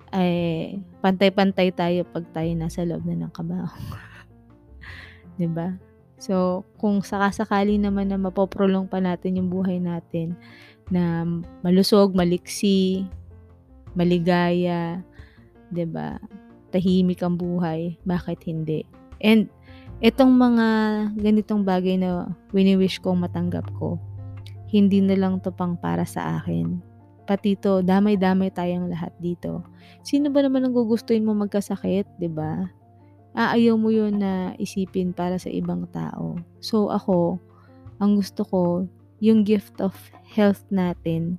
ay 0.09 0.73
pantay-pantay 1.05 1.69
tayo 1.73 2.01
pag 2.09 2.25
tayo 2.33 2.49
nasa 2.57 2.85
loob 2.85 3.05
na 3.05 3.29
ng 3.29 3.33
kabaong. 3.33 3.85
'Di 5.37 5.49
ba? 5.53 5.88
So, 6.19 6.67
kung 6.83 7.01
sakasakali 7.01 7.79
naman 7.79 8.11
na 8.11 8.19
mapoprolong 8.19 8.91
pa 8.91 8.99
natin 8.99 9.39
yung 9.39 9.49
buhay 9.49 9.79
natin 9.79 10.35
na 10.91 11.23
malusog, 11.63 12.11
maliksi, 12.11 13.07
maligaya, 13.95 15.03
'di 15.71 15.87
ba? 15.89 16.19
Tahimik 16.75 17.23
ang 17.23 17.39
buhay, 17.39 17.97
bakit 18.05 18.45
hindi? 18.45 18.85
And 19.23 19.49
itong 20.05 20.35
mga 20.35 20.67
ganitong 21.17 21.63
bagay 21.65 21.97
na 21.97 22.29
wini-wish 22.53 23.01
kong 23.01 23.25
matanggap 23.25 23.67
ko, 23.79 23.97
hindi 24.69 25.01
na 25.01 25.17
lang 25.17 25.41
to 25.41 25.55
pang 25.55 25.79
para 25.79 26.05
sa 26.05 26.43
akin. 26.43 26.79
Pati 27.29 27.61
to, 27.61 27.85
damay-damay 27.85 28.49
tayong 28.53 28.89
lahat 28.89 29.13
dito. 29.21 29.65
Sino 30.01 30.33
ba 30.33 30.41
naman 30.41 30.65
ang 30.65 30.73
gugustuhin 30.73 31.25
mo 31.25 31.37
magkasakit, 31.37 32.09
'di 32.17 32.31
ba? 32.33 32.69
Aayaw 33.39 33.79
mo 33.79 33.95
'yun 33.95 34.19
na 34.19 34.59
isipin 34.59 35.15
para 35.15 35.39
sa 35.39 35.47
ibang 35.47 35.87
tao. 35.95 36.35
So 36.59 36.91
ako, 36.91 37.39
ang 38.03 38.19
gusto 38.19 38.43
ko, 38.43 38.63
yung 39.23 39.47
gift 39.47 39.79
of 39.79 39.95
health 40.27 40.67
natin, 40.75 41.39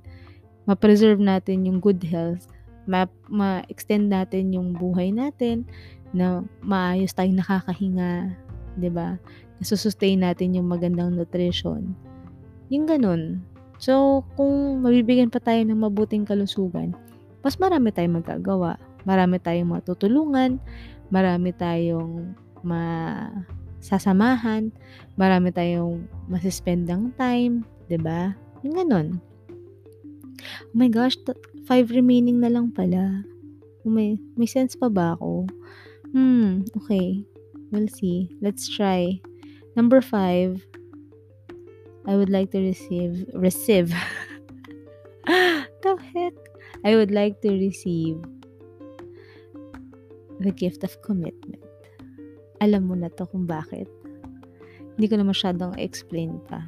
ma-preserve 0.64 1.20
natin 1.20 1.68
yung 1.68 1.76
good 1.76 2.00
health, 2.08 2.48
ma- 2.88 3.20
ma-extend 3.28 4.08
natin 4.08 4.56
yung 4.56 4.72
buhay 4.72 5.12
natin, 5.12 5.68
na 6.16 6.40
maayos 6.64 7.12
tayong 7.12 7.38
nakakahinga, 7.38 8.32
'di 8.80 8.90
ba? 8.90 9.20
Nasusustain 9.60 10.24
natin 10.24 10.56
yung 10.56 10.72
magandang 10.72 11.14
nutrition. 11.14 11.92
Yung 12.72 12.88
ganun. 12.88 13.44
So, 13.80 14.24
kung 14.36 14.84
mabibigyan 14.84 15.32
pa 15.32 15.40
tayo 15.40 15.60
ng 15.64 15.84
mabuting 15.84 16.24
kalusugan, 16.24 16.96
mas 17.40 17.56
marami 17.56 17.92
tayong 17.92 18.20
magagawa. 18.20 18.76
Marami 19.08 19.40
tayong 19.40 19.72
matutulungan, 19.72 20.60
marami 21.10 21.52
tayong 21.54 22.34
masasamahan, 22.62 24.72
marami 25.18 25.52
tayong 25.52 26.08
masispend 26.30 26.88
ng 26.88 27.12
time, 27.18 27.66
'di 27.90 27.98
ba? 28.00 28.32
Yung 28.62 28.74
ganun. 28.78 29.20
Oh 30.40 30.76
my 30.76 30.88
gosh, 30.88 31.18
five 31.68 31.92
remaining 31.92 32.40
na 32.40 32.48
lang 32.48 32.72
pala. 32.72 33.20
May, 33.84 34.16
may 34.36 34.48
sense 34.48 34.76
pa 34.76 34.88
ba 34.88 35.16
ako? 35.16 35.48
Hmm, 36.12 36.64
okay. 36.76 37.24
We'll 37.70 37.88
see. 37.88 38.28
Let's 38.40 38.68
try. 38.68 39.20
Number 39.76 40.00
five, 40.00 40.60
I 42.08 42.16
would 42.16 42.28
like 42.28 42.50
to 42.52 42.60
receive, 42.60 43.24
receive. 43.32 43.92
the 45.26 45.96
heck? 46.14 46.34
I 46.84 46.96
would 46.96 47.10
like 47.10 47.40
to 47.42 47.50
receive 47.50 48.20
the 50.40 50.50
gift 50.50 50.82
of 50.82 50.96
commitment. 51.04 51.60
Alam 52.64 52.88
mo 52.88 52.94
na 52.96 53.12
to 53.14 53.28
kung 53.28 53.44
bakit. 53.44 53.88
Hindi 54.96 55.06
ko 55.06 55.14
na 55.20 55.28
masyadong 55.28 55.76
explain 55.80 56.40
pa. 56.48 56.64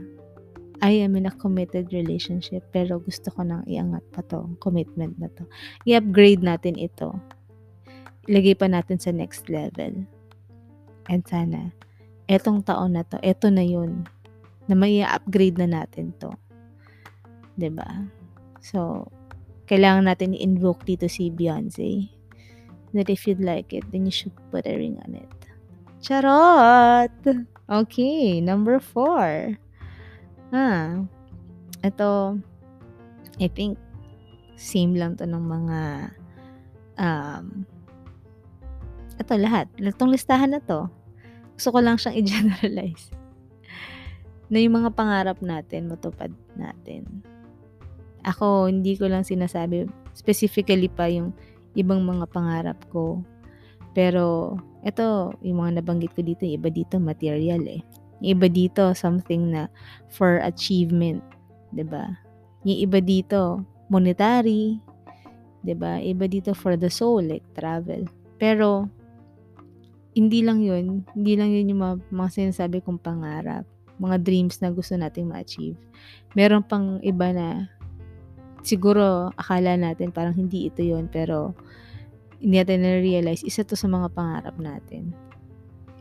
I 0.83 0.99
am 0.99 1.14
in 1.14 1.31
a 1.31 1.35
committed 1.38 1.95
relationship 1.95 2.67
pero 2.75 2.99
gusto 2.99 3.31
ko 3.31 3.47
nang 3.47 3.62
iangat 3.71 4.02
pa 4.12 4.21
to, 4.29 4.50
commitment 4.59 5.14
na 5.17 5.31
to. 5.38 5.47
I-upgrade 5.87 6.43
natin 6.43 6.75
ito. 6.75 7.14
Ilagay 8.26 8.59
pa 8.59 8.67
natin 8.67 8.99
sa 8.99 9.14
next 9.14 9.47
level. 9.47 10.05
And 11.11 11.23
sana, 11.26 11.71
etong 12.26 12.67
taon 12.67 12.99
na 12.99 13.07
to, 13.07 13.19
eto 13.23 13.50
na 13.50 13.62
yun, 13.62 14.07
na 14.67 14.75
may 14.75 15.02
upgrade 15.02 15.59
na 15.59 15.69
natin 15.71 16.14
to. 16.23 16.31
ba 16.33 17.59
diba? 17.59 17.91
So, 18.62 19.11
kailangan 19.67 20.07
natin 20.07 20.35
i-invoke 20.35 20.87
dito 20.87 21.07
si 21.11 21.31
Beyonce. 21.31 22.11
That 22.93 23.09
if 23.09 23.25
you'd 23.25 23.41
like 23.41 23.73
it, 23.73 23.89
then 23.89 24.05
you 24.05 24.13
should 24.13 24.37
put 24.53 24.69
a 24.69 24.77
ring 24.77 25.01
on 25.01 25.17
it. 25.17 25.33
Charot! 26.05 27.13
Okay, 27.71 28.43
number 28.45 28.77
four. 28.83 29.57
Ah, 30.53 31.09
ito, 31.81 32.37
I 33.41 33.49
think, 33.49 33.81
same 34.61 34.93
lang 34.93 35.17
to 35.17 35.25
ng 35.25 35.41
mga, 35.41 35.81
um, 37.01 37.65
ito 39.17 39.33
lahat. 39.41 39.73
Itong 39.81 40.13
listahan 40.13 40.53
na 40.53 40.61
to, 40.61 40.91
gusto 41.57 41.69
ko 41.73 41.79
lang 41.81 41.97
siyang 41.97 42.19
i-generalize. 42.21 43.09
na 44.53 44.61
yung 44.61 44.85
mga 44.85 44.93
pangarap 44.93 45.41
natin, 45.41 45.89
matupad 45.89 46.29
natin. 46.61 47.25
Ako, 48.21 48.69
hindi 48.69 49.01
ko 49.01 49.09
lang 49.09 49.25
sinasabi, 49.25 49.89
specifically 50.13 50.93
pa 50.93 51.09
yung 51.09 51.33
ibang 51.79 52.05
mga 52.05 52.29
pangarap 52.31 52.79
ko. 52.93 53.21
Pero, 53.93 54.57
ito, 54.83 55.37
yung 55.45 55.61
mga 55.61 55.83
nabanggit 55.83 56.17
ko 56.17 56.25
dito, 56.25 56.49
iba 56.49 56.73
dito 56.73 56.97
material 56.97 57.64
eh 57.69 57.83
iba 58.23 58.47
dito, 58.47 58.95
something 58.95 59.50
na 59.50 59.67
for 60.09 60.38
achievement, 60.47 61.21
'di 61.75 61.83
ba? 61.85 62.14
Yung 62.62 62.79
iba 62.79 63.02
dito, 63.02 63.67
monetary, 63.91 64.79
'di 65.67 65.75
ba? 65.75 65.99
Iba 65.99 66.31
dito 66.31 66.55
for 66.55 66.79
the 66.79 66.88
soul, 66.88 67.26
like 67.26 67.45
travel. 67.59 68.07
Pero 68.38 68.87
hindi 70.14 70.41
lang 70.47 70.62
'yun, 70.62 71.02
hindi 71.12 71.35
lang 71.35 71.50
'yun 71.50 71.75
yung 71.75 71.83
mga, 71.83 71.97
mga 72.14 72.31
sinasabi 72.31 72.79
kong 72.87 73.02
pangarap, 73.02 73.67
mga 73.99 74.23
dreams 74.23 74.62
na 74.62 74.71
gusto 74.71 74.95
nating 74.95 75.29
ma-achieve. 75.29 75.76
Meron 76.38 76.62
pang 76.62 77.02
iba 77.02 77.35
na 77.35 77.67
siguro 78.62 79.31
akala 79.37 79.76
natin 79.76 80.14
parang 80.14 80.35
hindi 80.35 80.71
ito 80.71 80.83
'yun, 80.83 81.11
pero 81.11 81.54
hindi 82.42 82.59
natin 82.59 82.83
na-realize 82.83 83.47
isa 83.47 83.62
to 83.62 83.78
sa 83.78 83.87
mga 83.87 84.11
pangarap 84.14 84.57
natin. 84.59 85.14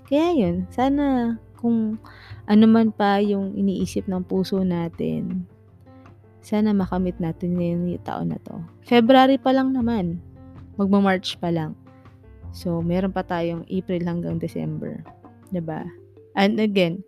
Kaya 0.09 0.33
yun, 0.33 0.65
sana 0.73 1.37
kung 1.61 2.01
ano 2.49 2.65
man 2.65 2.89
pa 2.89 3.21
yung 3.21 3.53
iniisip 3.53 4.09
ng 4.09 4.25
puso 4.25 4.65
natin, 4.65 5.45
sana 6.41 6.73
makamit 6.73 7.15
natin 7.21 7.53
ngayon 7.53 7.93
yung 7.93 8.03
taon 8.03 8.33
na 8.33 8.41
to. 8.41 8.57
February 8.89 9.37
pa 9.37 9.53
lang 9.53 9.77
naman. 9.77 10.17
Magma-March 10.81 11.37
pa 11.37 11.53
lang. 11.53 11.77
So, 12.51 12.81
meron 12.81 13.13
pa 13.13 13.21
tayong 13.21 13.63
April 13.69 14.01
hanggang 14.03 14.41
December. 14.41 15.05
ba 15.05 15.53
diba? 15.53 15.81
And 16.33 16.57
again, 16.57 17.05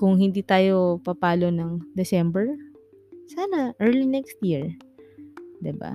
kung 0.00 0.16
hindi 0.16 0.40
tayo 0.40 0.98
papalo 1.04 1.52
ng 1.52 1.92
December, 1.92 2.56
sana 3.28 3.76
early 3.78 4.08
next 4.08 4.40
year. 4.40 4.72
ba 5.60 5.62
diba? 5.62 5.92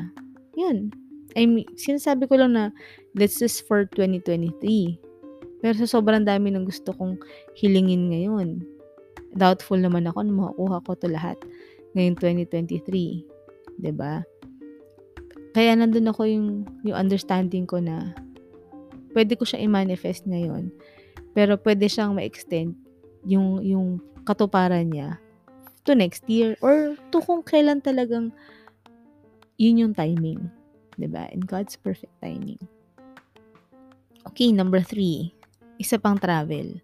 Yun. 0.53 0.93
I 1.33 1.49
mean, 1.49 1.65
sinasabi 1.73 2.29
ko 2.29 2.37
lang 2.37 2.53
na 2.53 2.69
this 3.17 3.41
is 3.41 3.57
for 3.57 3.89
2023. 3.97 4.53
Pero 5.63 5.75
sa 5.79 5.87
sobrang 5.89 6.21
dami 6.21 6.53
ng 6.53 6.69
gusto 6.69 6.93
kong 6.93 7.17
hilingin 7.57 8.13
ngayon, 8.13 8.61
doubtful 9.33 9.79
naman 9.79 10.05
ako 10.05 10.19
na 10.21 10.33
makukuha 10.35 10.77
ko 10.85 10.91
to 10.93 11.07
lahat 11.09 11.37
ngayong 11.97 12.17
2023. 12.19 13.25
ba? 13.25 13.81
Diba? 13.81 14.13
Kaya 15.53 15.77
nandun 15.77 16.09
ako 16.09 16.21
yung, 16.25 16.47
yung 16.85 16.97
understanding 16.97 17.65
ko 17.65 17.81
na 17.81 18.13
pwede 19.13 19.37
ko 19.37 19.45
siya 19.45 19.61
i-manifest 19.61 20.25
ngayon. 20.29 20.69
Pero 21.33 21.57
pwede 21.61 21.89
siyang 21.89 22.13
ma-extend 22.13 22.77
yung, 23.25 23.61
yung 23.61 23.97
katuparan 24.25 24.89
niya 24.89 25.17
to 25.83 25.95
next 25.95 26.23
year 26.27 26.55
or 26.63 26.95
to 27.11 27.17
kung 27.23 27.43
kailan 27.43 27.83
talagang 27.83 28.31
yun 29.59 29.79
yung 29.79 29.93
timing. 29.93 30.49
ba? 30.97 31.29
In 31.31 31.43
God's 31.43 31.75
perfect 31.75 32.13
timing. 32.19 32.59
Okay, 34.33 34.51
number 34.55 34.79
three. 34.79 35.35
Isa 35.77 35.99
pang 35.99 36.17
travel. 36.17 36.79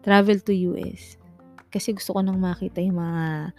Travel 0.00 0.40
to 0.42 0.52
US. 0.74 1.20
Kasi 1.68 1.92
gusto 1.92 2.14
ko 2.16 2.20
nang 2.22 2.38
makita 2.38 2.78
yung 2.80 2.98
mga 2.98 3.52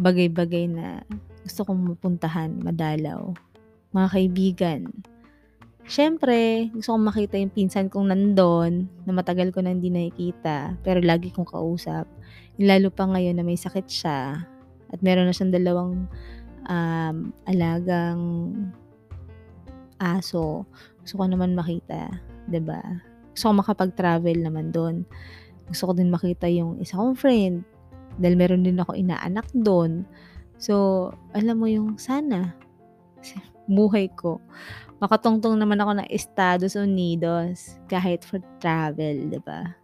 bagay-bagay 0.00 0.64
na 0.72 1.04
gusto 1.44 1.66
kong 1.68 1.94
mapuntahan, 1.94 2.50
madalaw. 2.62 3.34
Mga 3.92 4.08
kaibigan. 4.08 4.80
Siyempre, 5.82 6.70
gusto 6.72 6.94
kong 6.94 7.06
makita 7.10 7.36
yung 7.36 7.52
pinsan 7.52 7.90
kong 7.90 8.14
nandun, 8.14 8.86
na 9.04 9.12
matagal 9.12 9.50
ko 9.50 9.60
na 9.60 9.74
hindi 9.74 9.90
nakikita, 9.90 10.78
pero 10.80 11.02
lagi 11.02 11.34
kong 11.34 11.50
kausap. 11.50 12.06
Lalo 12.62 12.94
pa 12.94 13.10
ngayon 13.10 13.34
na 13.34 13.44
may 13.44 13.58
sakit 13.58 13.86
siya, 13.90 14.46
at 14.92 14.98
meron 15.02 15.26
na 15.26 15.34
siyang 15.34 15.50
dalawang 15.50 16.06
um, 16.70 17.16
alagang 17.50 18.22
aso. 19.98 20.62
Gusto 21.02 21.14
ko 21.18 21.24
naman 21.26 21.58
makita, 21.58 22.06
'di 22.46 22.60
ba? 22.62 22.78
Gusto 23.34 23.50
ko 23.50 23.54
makapag-travel 23.58 24.38
naman 24.38 24.70
doon. 24.70 25.02
Gusto 25.66 25.90
ko 25.90 25.92
din 25.98 26.12
makita 26.12 26.46
yung 26.46 26.78
isa 26.78 27.00
kong 27.00 27.18
friend 27.18 27.66
dahil 28.20 28.36
meron 28.38 28.62
din 28.62 28.78
ako 28.78 28.94
inaanak 28.94 29.48
doon. 29.56 30.04
So, 30.60 31.10
alam 31.34 31.58
mo 31.58 31.66
yung 31.66 31.98
sana 31.98 32.54
buhay 33.66 34.10
ko 34.14 34.42
makatungtong 35.02 35.58
naman 35.58 35.82
ako 35.82 35.98
ng 35.98 36.08
Estados 36.14 36.78
Unidos 36.78 37.74
kahit 37.90 38.22
for 38.22 38.38
travel, 38.62 39.26
'di 39.26 39.42
ba? 39.42 39.74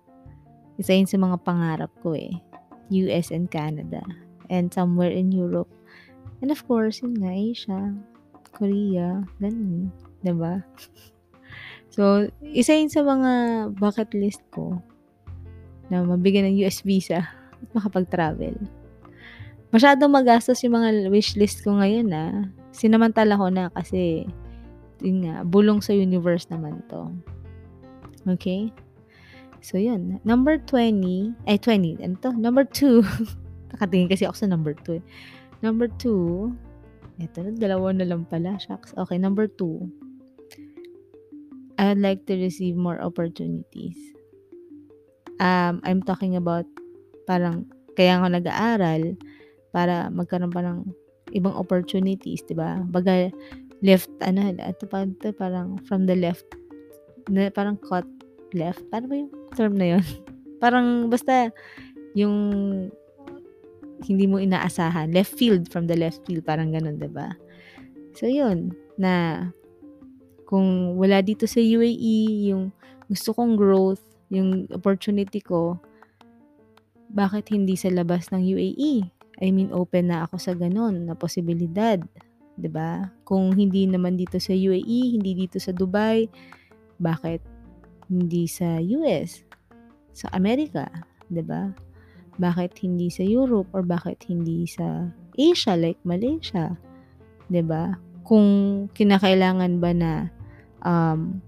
Isa 0.78 0.94
yun 0.94 1.10
sa 1.10 1.18
mga 1.18 1.42
pangarap 1.42 1.90
ko 1.98 2.14
eh. 2.14 2.38
US 2.90 3.30
and 3.30 3.50
Canada. 3.50 4.00
And 4.48 4.72
somewhere 4.72 5.12
in 5.12 5.32
Europe. 5.32 5.68
And 6.40 6.48
of 6.48 6.64
course, 6.64 7.04
yun 7.04 7.20
nga, 7.20 7.32
Asia, 7.34 7.92
Korea, 8.54 9.24
ganun. 9.38 9.92
ba? 10.24 10.64
So, 11.88 12.30
isa 12.46 12.78
yun 12.78 12.92
sa 12.92 13.02
mga 13.02 13.32
bucket 13.74 14.14
list 14.14 14.38
ko 14.54 14.78
na 15.90 16.06
mabigyan 16.06 16.46
ng 16.46 16.62
US 16.62 16.86
visa 16.86 17.26
at 17.58 17.68
makapag-travel. 17.74 18.54
Masyadong 19.74 20.14
magastos 20.14 20.62
yung 20.62 20.78
mga 20.78 21.10
wish 21.10 21.34
list 21.34 21.66
ko 21.66 21.74
ngayon 21.74 22.06
na 22.06 22.54
sinamantala 22.70 23.34
ko 23.34 23.50
na 23.50 23.66
kasi 23.74 24.30
yun 25.02 25.26
nga, 25.26 25.42
bulong 25.42 25.82
sa 25.82 25.90
universe 25.90 26.46
naman 26.54 26.80
to. 26.86 27.10
Okay? 28.30 28.70
So, 29.60 29.76
yun. 29.76 30.22
Number 30.22 30.58
20, 30.58 31.34
ay 31.50 31.58
20, 31.58 32.02
ano 32.04 32.14
to? 32.22 32.30
Number 32.34 32.64
2, 32.64 33.02
nakatingin 33.74 34.08
kasi 34.08 34.24
ako 34.24 34.36
sa 34.38 34.50
number 34.50 34.74
2 34.86 35.02
eh. 35.02 35.04
Number 35.60 35.90
2, 35.98 37.22
eto, 37.26 37.42
dalawa 37.58 37.90
na 37.90 38.06
lang 38.06 38.22
pala, 38.30 38.54
shucks. 38.62 38.94
Okay, 38.94 39.18
number 39.18 39.50
2, 39.50 40.08
I 41.78 41.94
would 41.94 42.02
like 42.02 42.26
to 42.26 42.34
receive 42.34 42.74
more 42.74 42.98
opportunities. 42.98 43.98
Um, 45.38 45.78
I'm 45.86 46.02
talking 46.02 46.34
about 46.34 46.66
parang 47.30 47.70
kaya 47.94 48.18
ako 48.18 48.26
nag-aaral 48.34 49.14
para 49.70 50.10
magkaroon 50.10 50.50
pa 50.50 50.66
ng 50.66 50.90
ibang 51.38 51.54
opportunities, 51.54 52.42
'di 52.42 52.58
ba? 52.58 52.82
Baga 52.90 53.30
left 53.78 54.10
ano, 54.26 54.50
ito 54.50 54.90
pa 54.90 55.06
ito, 55.06 55.30
parang 55.38 55.78
from 55.86 56.10
the 56.10 56.18
left 56.18 56.46
na 57.30 57.46
parang 57.54 57.78
cut 57.78 58.06
left. 58.54 58.84
Paano 58.88 59.06
ba 59.10 59.14
yung 59.16 59.32
term 59.54 59.74
na 59.76 59.86
'yon? 59.96 60.04
parang 60.62 61.08
basta 61.08 61.50
yung 62.16 62.36
hindi 64.06 64.30
mo 64.30 64.38
inaasahan, 64.38 65.10
left 65.10 65.34
field 65.34 65.66
from 65.74 65.90
the 65.90 65.98
left 65.98 66.22
field, 66.22 66.46
parang 66.46 66.70
ganun, 66.70 66.98
ba? 67.10 67.34
So 68.14 68.30
'yun 68.30 68.74
na 68.94 69.46
kung 70.48 70.96
wala 70.96 71.20
dito 71.20 71.44
sa 71.44 71.60
UAE, 71.60 72.48
yung 72.54 72.72
gusto 73.10 73.36
kong 73.36 73.58
growth, 73.58 74.00
yung 74.32 74.64
opportunity 74.72 75.44
ko, 75.44 75.76
bakit 77.12 77.52
hindi 77.52 77.76
sa 77.76 77.92
labas 77.92 78.32
ng 78.32 78.40
UAE? 78.40 79.04
I 79.38 79.48
mean, 79.52 79.70
open 79.70 80.10
na 80.10 80.24
ako 80.24 80.40
sa 80.40 80.52
ganun 80.56 81.04
na 81.04 81.14
posibilidad. 81.14 82.00
'di 82.58 82.68
ba? 82.68 83.06
Kung 83.22 83.54
hindi 83.54 83.86
naman 83.86 84.18
dito 84.18 84.42
sa 84.42 84.50
UAE, 84.50 85.14
hindi 85.14 85.46
dito 85.46 85.62
sa 85.62 85.70
Dubai, 85.70 86.26
bakit 86.98 87.38
hindi 88.08 88.48
sa 88.48 88.80
US? 88.80 89.44
Sa 90.16 90.26
Amerika, 90.34 90.88
'di 91.28 91.44
ba? 91.44 91.70
Bakit 92.40 92.82
hindi 92.82 93.12
sa 93.12 93.22
Europe 93.22 93.70
or 93.76 93.84
bakit 93.84 94.24
hindi 94.26 94.64
sa 94.66 95.12
Asia 95.36 95.76
like 95.78 96.00
Malaysia? 96.02 96.74
'Di 97.46 97.62
ba? 97.62 97.94
Kung 98.24 98.48
kinakailangan 98.92 99.72
ba 99.80 99.90
na 99.94 100.12
um, 100.84 101.40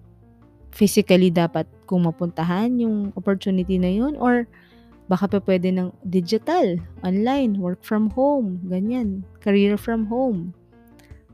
physically 0.70 1.29
dapat 1.29 1.66
kung 1.85 2.07
mapuntahan 2.07 2.70
yung 2.79 3.11
opportunity 3.18 3.77
na 3.77 3.90
yun 3.90 4.14
or 4.16 4.46
baka 5.11 5.27
pa 5.27 5.38
pwede 5.42 5.75
ng 5.75 5.90
digital, 6.07 6.79
online, 7.03 7.59
work 7.59 7.83
from 7.83 8.07
home, 8.14 8.62
ganyan, 8.70 9.27
career 9.42 9.75
from 9.75 10.07
home. 10.07 10.55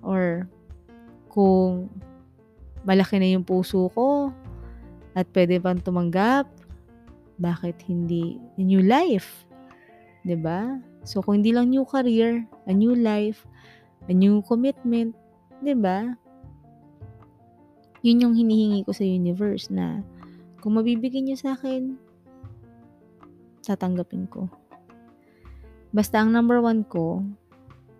Or 0.00 0.48
kung 1.28 1.92
malaki 2.88 3.20
na 3.20 3.36
yung 3.36 3.44
puso 3.44 3.92
ko 3.92 4.32
at 5.16 5.24
pwede 5.32 5.56
pang 5.58 5.80
tumanggap, 5.80 6.44
bakit 7.40 7.80
hindi 7.88 8.36
a 8.60 8.62
new 8.62 8.84
life? 8.84 9.48
ba? 10.36 10.76
So 11.08 11.24
kung 11.24 11.40
hindi 11.40 11.56
lang 11.56 11.72
new 11.72 11.88
career, 11.88 12.44
a 12.68 12.72
new 12.76 12.92
life, 12.92 13.48
a 14.06 14.12
new 14.12 14.44
commitment, 14.44 15.16
ba? 15.80 16.12
Yun 18.04 18.22
yung 18.22 18.34
hinihingi 18.36 18.84
ko 18.84 18.92
sa 18.92 19.02
universe 19.02 19.72
na 19.72 20.04
kung 20.60 20.76
mabibigyan 20.76 21.30
niyo 21.30 21.38
sa 21.40 21.54
akin, 21.56 21.96
tatanggapin 23.62 24.28
ko. 24.28 24.50
Basta 25.96 26.20
ang 26.20 26.34
number 26.34 26.60
one 26.60 26.84
ko, 26.86 27.24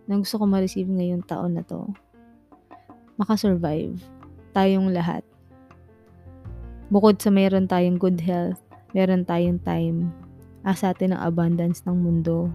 na 0.06 0.18
gusto 0.18 0.38
ko 0.38 0.44
ma-receive 0.46 0.86
ngayong 0.86 1.26
taon 1.26 1.58
na 1.58 1.64
to, 1.66 1.90
makasurvive 3.18 3.98
tayong 4.54 4.94
lahat. 4.94 5.22
Bukod 6.86 7.18
sa 7.18 7.34
mayroon 7.34 7.66
tayong 7.66 7.98
good 7.98 8.22
health, 8.22 8.62
meron 8.94 9.26
tayong 9.26 9.58
time, 9.66 10.14
asa 10.62 10.94
atin 10.94 11.18
ang 11.18 11.22
abundance 11.26 11.82
ng 11.82 11.98
mundo, 11.98 12.46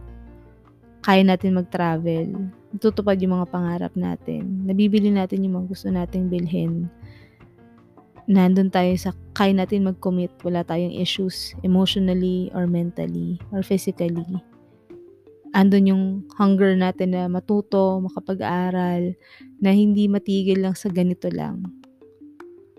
kaya 1.04 1.20
natin 1.26 1.60
mag-travel, 1.60 2.32
tutupad 2.80 3.20
yung 3.20 3.36
mga 3.36 3.52
pangarap 3.52 3.94
natin, 3.98 4.63
nabibili 4.63 5.12
natin 5.12 5.44
yung 5.44 5.60
mga 5.60 5.67
gusto 5.67 5.91
nating 5.91 6.32
bilhin, 6.32 6.88
nandun 8.30 8.72
tayo 8.72 8.96
sa 8.96 9.12
kaya 9.36 9.52
natin 9.52 9.84
mag-commit, 9.84 10.32
wala 10.48 10.63
tayong 10.63 10.96
issues 10.96 11.52
emotionally 11.67 12.48
or 12.56 12.70
mentally 12.70 13.36
or 13.52 13.60
physically. 13.60 14.24
Andun 15.52 15.91
yung 15.91 16.04
hunger 16.39 16.80
natin 16.80 17.12
na 17.12 17.28
matuto, 17.28 18.00
makapag-aral, 18.00 19.12
na 19.60 19.76
hindi 19.76 20.08
matigil 20.08 20.63
lang 20.63 20.80
sa 20.80 20.88
ganito 20.88 21.28
lang. 21.28 21.81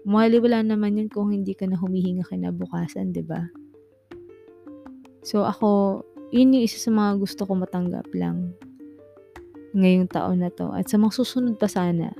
Mali 0.02 0.42
wala 0.42 0.66
naman 0.66 0.98
yun 0.98 1.08
kung 1.08 1.30
hindi 1.30 1.54
ka 1.54 1.70
na 1.70 1.78
humihinga 1.78 2.26
kinabukasan, 2.26 3.14
di 3.14 3.22
ba? 3.22 3.46
So 5.22 5.46
ako, 5.46 6.02
yun 6.34 6.58
yung 6.58 6.66
isa 6.66 6.82
sa 6.82 6.90
mga 6.90 7.22
gusto 7.22 7.46
ko 7.46 7.54
matanggap 7.54 8.10
lang 8.10 8.56
ngayong 9.72 10.08
taon 10.08 10.44
na 10.44 10.52
to. 10.52 10.68
At 10.72 10.88
sa 10.88 11.00
mga 11.00 11.12
susunod 11.16 11.54
pa 11.56 11.68
sana, 11.68 12.12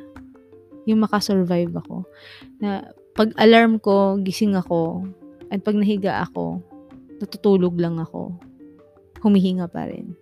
yung 0.89 1.05
makasurvive 1.05 1.73
ako. 1.77 2.09
Na 2.59 2.93
pag 3.13 3.33
alarm 3.37 3.79
ko, 3.79 4.17
gising 4.21 4.57
ako. 4.57 5.05
At 5.53 5.61
pag 5.61 5.77
nahiga 5.77 6.25
ako, 6.25 6.65
natutulog 7.21 7.77
lang 7.77 8.01
ako. 8.01 8.33
Humihinga 9.21 9.69
pa 9.69 9.87
rin. 9.87 10.17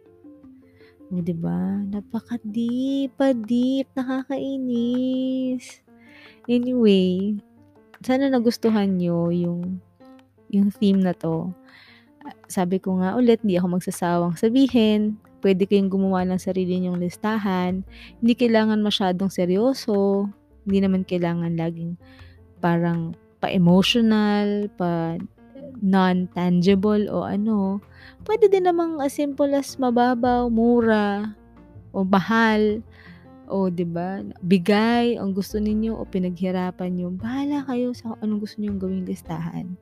O, 1.11 1.23
diba? 1.23 1.83
Napaka-deep, 1.91 3.15
pa-deep, 3.19 3.91
nakakainis. 3.95 5.83
Anyway, 6.47 7.39
sana 8.01 8.33
nagustuhan 8.33 8.97
nyo 8.97 9.29
yung, 9.33 9.81
yung 10.49 10.69
theme 10.73 11.01
na 11.01 11.13
to. 11.13 11.53
Sabi 12.49 12.81
ko 12.81 13.01
nga 13.01 13.17
ulit, 13.17 13.41
di 13.41 13.57
ako 13.57 13.81
magsasawang 13.81 14.37
sabihin. 14.37 15.17
Pwede 15.41 15.65
kayong 15.65 15.89
gumawa 15.89 16.25
ng 16.29 16.41
sarili 16.41 16.77
nyong 16.85 17.01
listahan. 17.01 17.81
Hindi 18.21 18.33
kailangan 18.37 18.85
masyadong 18.85 19.33
seryoso. 19.33 20.29
Hindi 20.69 20.85
naman 20.85 21.09
kailangan 21.09 21.57
laging 21.57 21.97
parang 22.61 23.17
pa-emotional, 23.41 24.69
pa 24.77 25.17
non-tangible 25.81 27.09
o 27.09 27.25
ano. 27.25 27.81
Pwede 28.29 28.53
din 28.53 28.69
namang 28.69 29.01
as 29.01 29.17
simple 29.17 29.49
as 29.57 29.81
mababaw, 29.81 30.53
mura, 30.53 31.33
o 31.97 32.05
mahal, 32.05 32.85
o 33.51 33.69
'di 33.69 33.85
ba? 33.85 34.23
Bigay 34.41 35.19
ang 35.19 35.35
gusto 35.35 35.59
ninyo 35.59 35.99
o 35.99 36.07
pinaghirapan 36.07 36.91
niyo. 36.95 37.11
Bahala 37.13 37.67
kayo 37.67 37.91
sa 37.93 38.15
anong 38.23 38.47
gusto 38.47 38.63
niyo 38.63 38.79
gawing 38.79 39.05
listahan. 39.05 39.75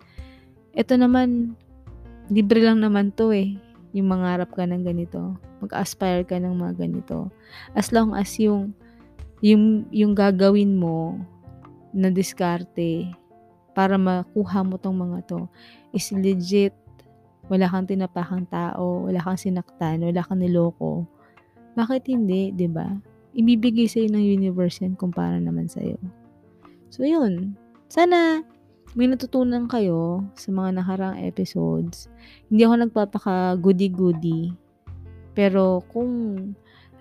Ito 0.72 0.96
naman 0.96 1.54
libre 2.33 2.64
lang 2.64 2.81
naman 2.81 3.12
'to 3.12 3.31
eh. 3.37 3.61
Yung 3.92 4.09
mangarap 4.09 4.52
ka 4.52 4.64
ng 4.64 4.85
ganito, 4.85 5.37
mag-aspire 5.61 6.24
ka 6.24 6.37
ng 6.40 6.57
mga 6.57 6.88
ganito. 6.88 7.33
As 7.76 7.92
long 7.92 8.16
as 8.16 8.33
yung 8.40 8.72
yung 9.44 9.87
yung 9.94 10.12
gagawin 10.16 10.74
mo 10.74 11.20
na 11.92 12.12
diskarte 12.12 13.09
para 13.72 13.94
makuha 13.94 14.66
mo 14.66 14.74
tong 14.76 14.98
mga 14.98 15.24
to 15.28 15.46
is 15.94 16.11
legit. 16.11 16.74
Wala 17.48 17.64
kang 17.64 17.88
tinapakang 17.88 18.44
tao, 18.52 19.09
wala 19.09 19.24
kang 19.24 19.40
sinaktan, 19.40 20.04
wala 20.04 20.20
kang 20.20 20.42
niloko. 20.44 21.09
Bakit 21.72 22.12
hindi, 22.12 22.52
'di 22.52 22.68
ba? 22.68 22.92
Ibibigay 23.37 23.88
sa 23.88 24.01
ng 24.01 24.21
universe 24.21 24.81
yan 24.81 24.97
kung 24.97 25.12
para 25.12 25.37
naman 25.37 25.69
sa 25.69 25.85
iyo. 25.85 26.01
So 26.88 27.05
yun. 27.05 27.57
Sana 27.88 28.45
may 28.97 29.09
natutunan 29.09 29.69
kayo 29.69 30.25
sa 30.33 30.49
mga 30.49 30.81
nakaraang 30.81 31.21
episodes. 31.21 32.09
Hindi 32.49 32.64
ako 32.64 32.75
nagpapaka 32.88 33.61
goody-goody. 33.61 34.57
Pero 35.37 35.85
kung 35.93 36.11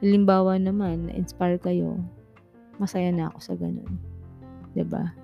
halimbawa 0.03 0.59
naman 0.59 1.07
na-inspire 1.07 1.57
kayo, 1.57 1.97
masaya 2.77 3.09
na 3.09 3.31
ako 3.31 3.39
sa 3.39 3.53
ganun. 3.55 3.97
ba? 4.85 5.15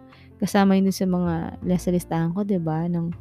Kasama 0.42 0.80
yun 0.80 0.90
sa 0.90 1.06
mga 1.06 1.62
nasa 1.62 1.94
listahan 1.94 2.34
ko, 2.34 2.42
ba, 2.58 2.90
ng 2.90 3.14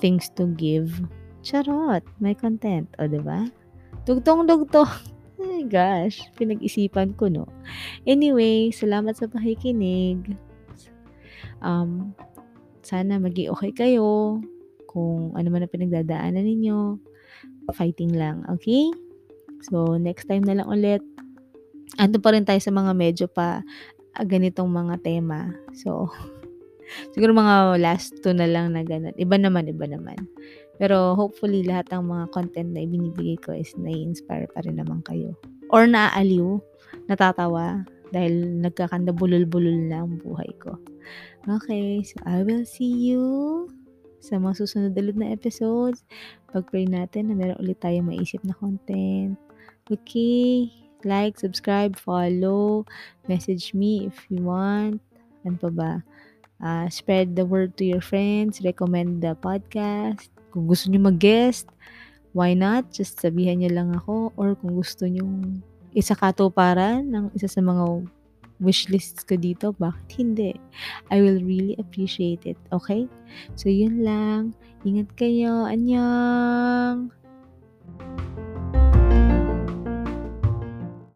things 0.00 0.32
to 0.32 0.48
give. 0.56 1.04
Charot, 1.44 2.02
may 2.22 2.32
content, 2.32 2.88
o 2.96 3.04
ba? 3.20 3.46
Dugtong-dugtong. 4.08 4.90
My 5.44 5.62
gosh, 5.68 6.24
pinag-isipan 6.40 7.20
ko, 7.20 7.28
no? 7.28 7.44
Anyway, 8.08 8.72
salamat 8.72 9.12
sa 9.12 9.28
pakikinig. 9.28 10.32
Um, 11.60 12.16
sana 12.80 13.20
maging 13.20 13.52
okay 13.52 13.72
kayo. 13.76 14.40
Kung 14.88 15.36
ano 15.36 15.48
man 15.52 15.64
ang 15.64 15.72
pinagdadaanan 15.72 16.44
ninyo, 16.44 16.96
fighting 17.76 18.16
lang, 18.16 18.44
okay? 18.48 18.88
So, 19.68 19.96
next 20.00 20.28
time 20.28 20.44
na 20.44 20.60
lang 20.60 20.68
ulit. 20.68 21.00
Ando 22.00 22.20
pa 22.20 22.32
rin 22.32 22.44
tayo 22.44 22.60
sa 22.60 22.72
mga 22.72 22.92
medyo 22.96 23.26
pa 23.28 23.60
ah, 24.16 24.24
ganitong 24.24 24.68
mga 24.68 25.00
tema. 25.04 25.52
So, 25.76 26.08
siguro 27.12 27.32
mga 27.32 27.80
last 27.80 28.20
two 28.20 28.32
na 28.32 28.48
lang 28.48 28.72
na 28.72 28.84
ganun. 28.84 29.16
Iba 29.16 29.36
naman, 29.36 29.68
iba 29.68 29.88
naman. 29.88 30.16
Pero 30.78 31.14
hopefully 31.14 31.62
lahat 31.62 31.90
ng 31.94 32.10
mga 32.10 32.24
content 32.34 32.70
na 32.74 32.82
ibinibigay 32.82 33.38
ko 33.38 33.54
is 33.54 33.70
nai-inspire 33.78 34.50
pa 34.50 34.62
rin 34.66 34.82
naman 34.82 35.00
kayo. 35.06 35.38
Or 35.70 35.86
naaaliw, 35.86 36.58
natatawa, 37.06 37.86
dahil 38.10 38.62
nagkakanda 38.62 39.10
bulol-bulol 39.14 39.90
na 39.90 40.06
ang 40.06 40.18
buhay 40.22 40.50
ko. 40.62 40.78
Okay, 41.46 42.02
so 42.06 42.16
I 42.26 42.46
will 42.46 42.66
see 42.66 42.90
you 42.90 43.22
sa 44.24 44.40
mga 44.40 44.64
susunod 44.64 44.96
ulit 44.96 45.18
na 45.18 45.34
episodes. 45.34 46.06
Pag-pray 46.48 46.88
natin 46.88 47.28
na 47.30 47.34
meron 47.36 47.60
ulit 47.60 47.78
tayong 47.82 48.08
maisip 48.08 48.40
na 48.42 48.56
content. 48.56 49.36
Okay, 49.92 50.72
like, 51.04 51.36
subscribe, 51.36 51.94
follow, 52.00 52.88
message 53.28 53.76
me 53.76 54.08
if 54.08 54.16
you 54.32 54.40
want. 54.42 54.98
Ano 55.44 55.60
pa 55.60 55.70
ba? 55.70 55.92
Uh, 56.64 56.88
spread 56.88 57.36
the 57.36 57.44
word 57.44 57.76
to 57.76 57.84
your 57.84 58.00
friends, 58.00 58.64
recommend 58.64 59.20
the 59.20 59.36
podcast. 59.36 60.33
Kung 60.54 60.70
gusto 60.70 60.86
niyo 60.86 61.02
mag-guest, 61.02 61.66
why 62.30 62.54
not? 62.54 62.94
Just 62.94 63.18
sabihan 63.18 63.58
niyo 63.58 63.74
lang 63.74 63.90
ako. 63.90 64.30
Or 64.38 64.54
kung 64.54 64.78
gusto 64.78 65.02
niyo 65.10 65.26
isa 65.90 66.14
katuparan 66.14 67.10
ng 67.10 67.34
isa 67.34 67.50
sa 67.50 67.58
mga 67.58 68.06
wishlists 68.62 69.26
ko 69.26 69.34
dito, 69.34 69.74
bakit 69.74 70.22
hindi? 70.22 70.54
I 71.10 71.18
will 71.18 71.42
really 71.42 71.74
appreciate 71.82 72.46
it. 72.46 72.58
Okay? 72.70 73.10
So, 73.58 73.66
yun 73.66 74.06
lang. 74.06 74.54
Ingat 74.86 75.10
kayo. 75.18 75.66
Anyang! 75.66 77.10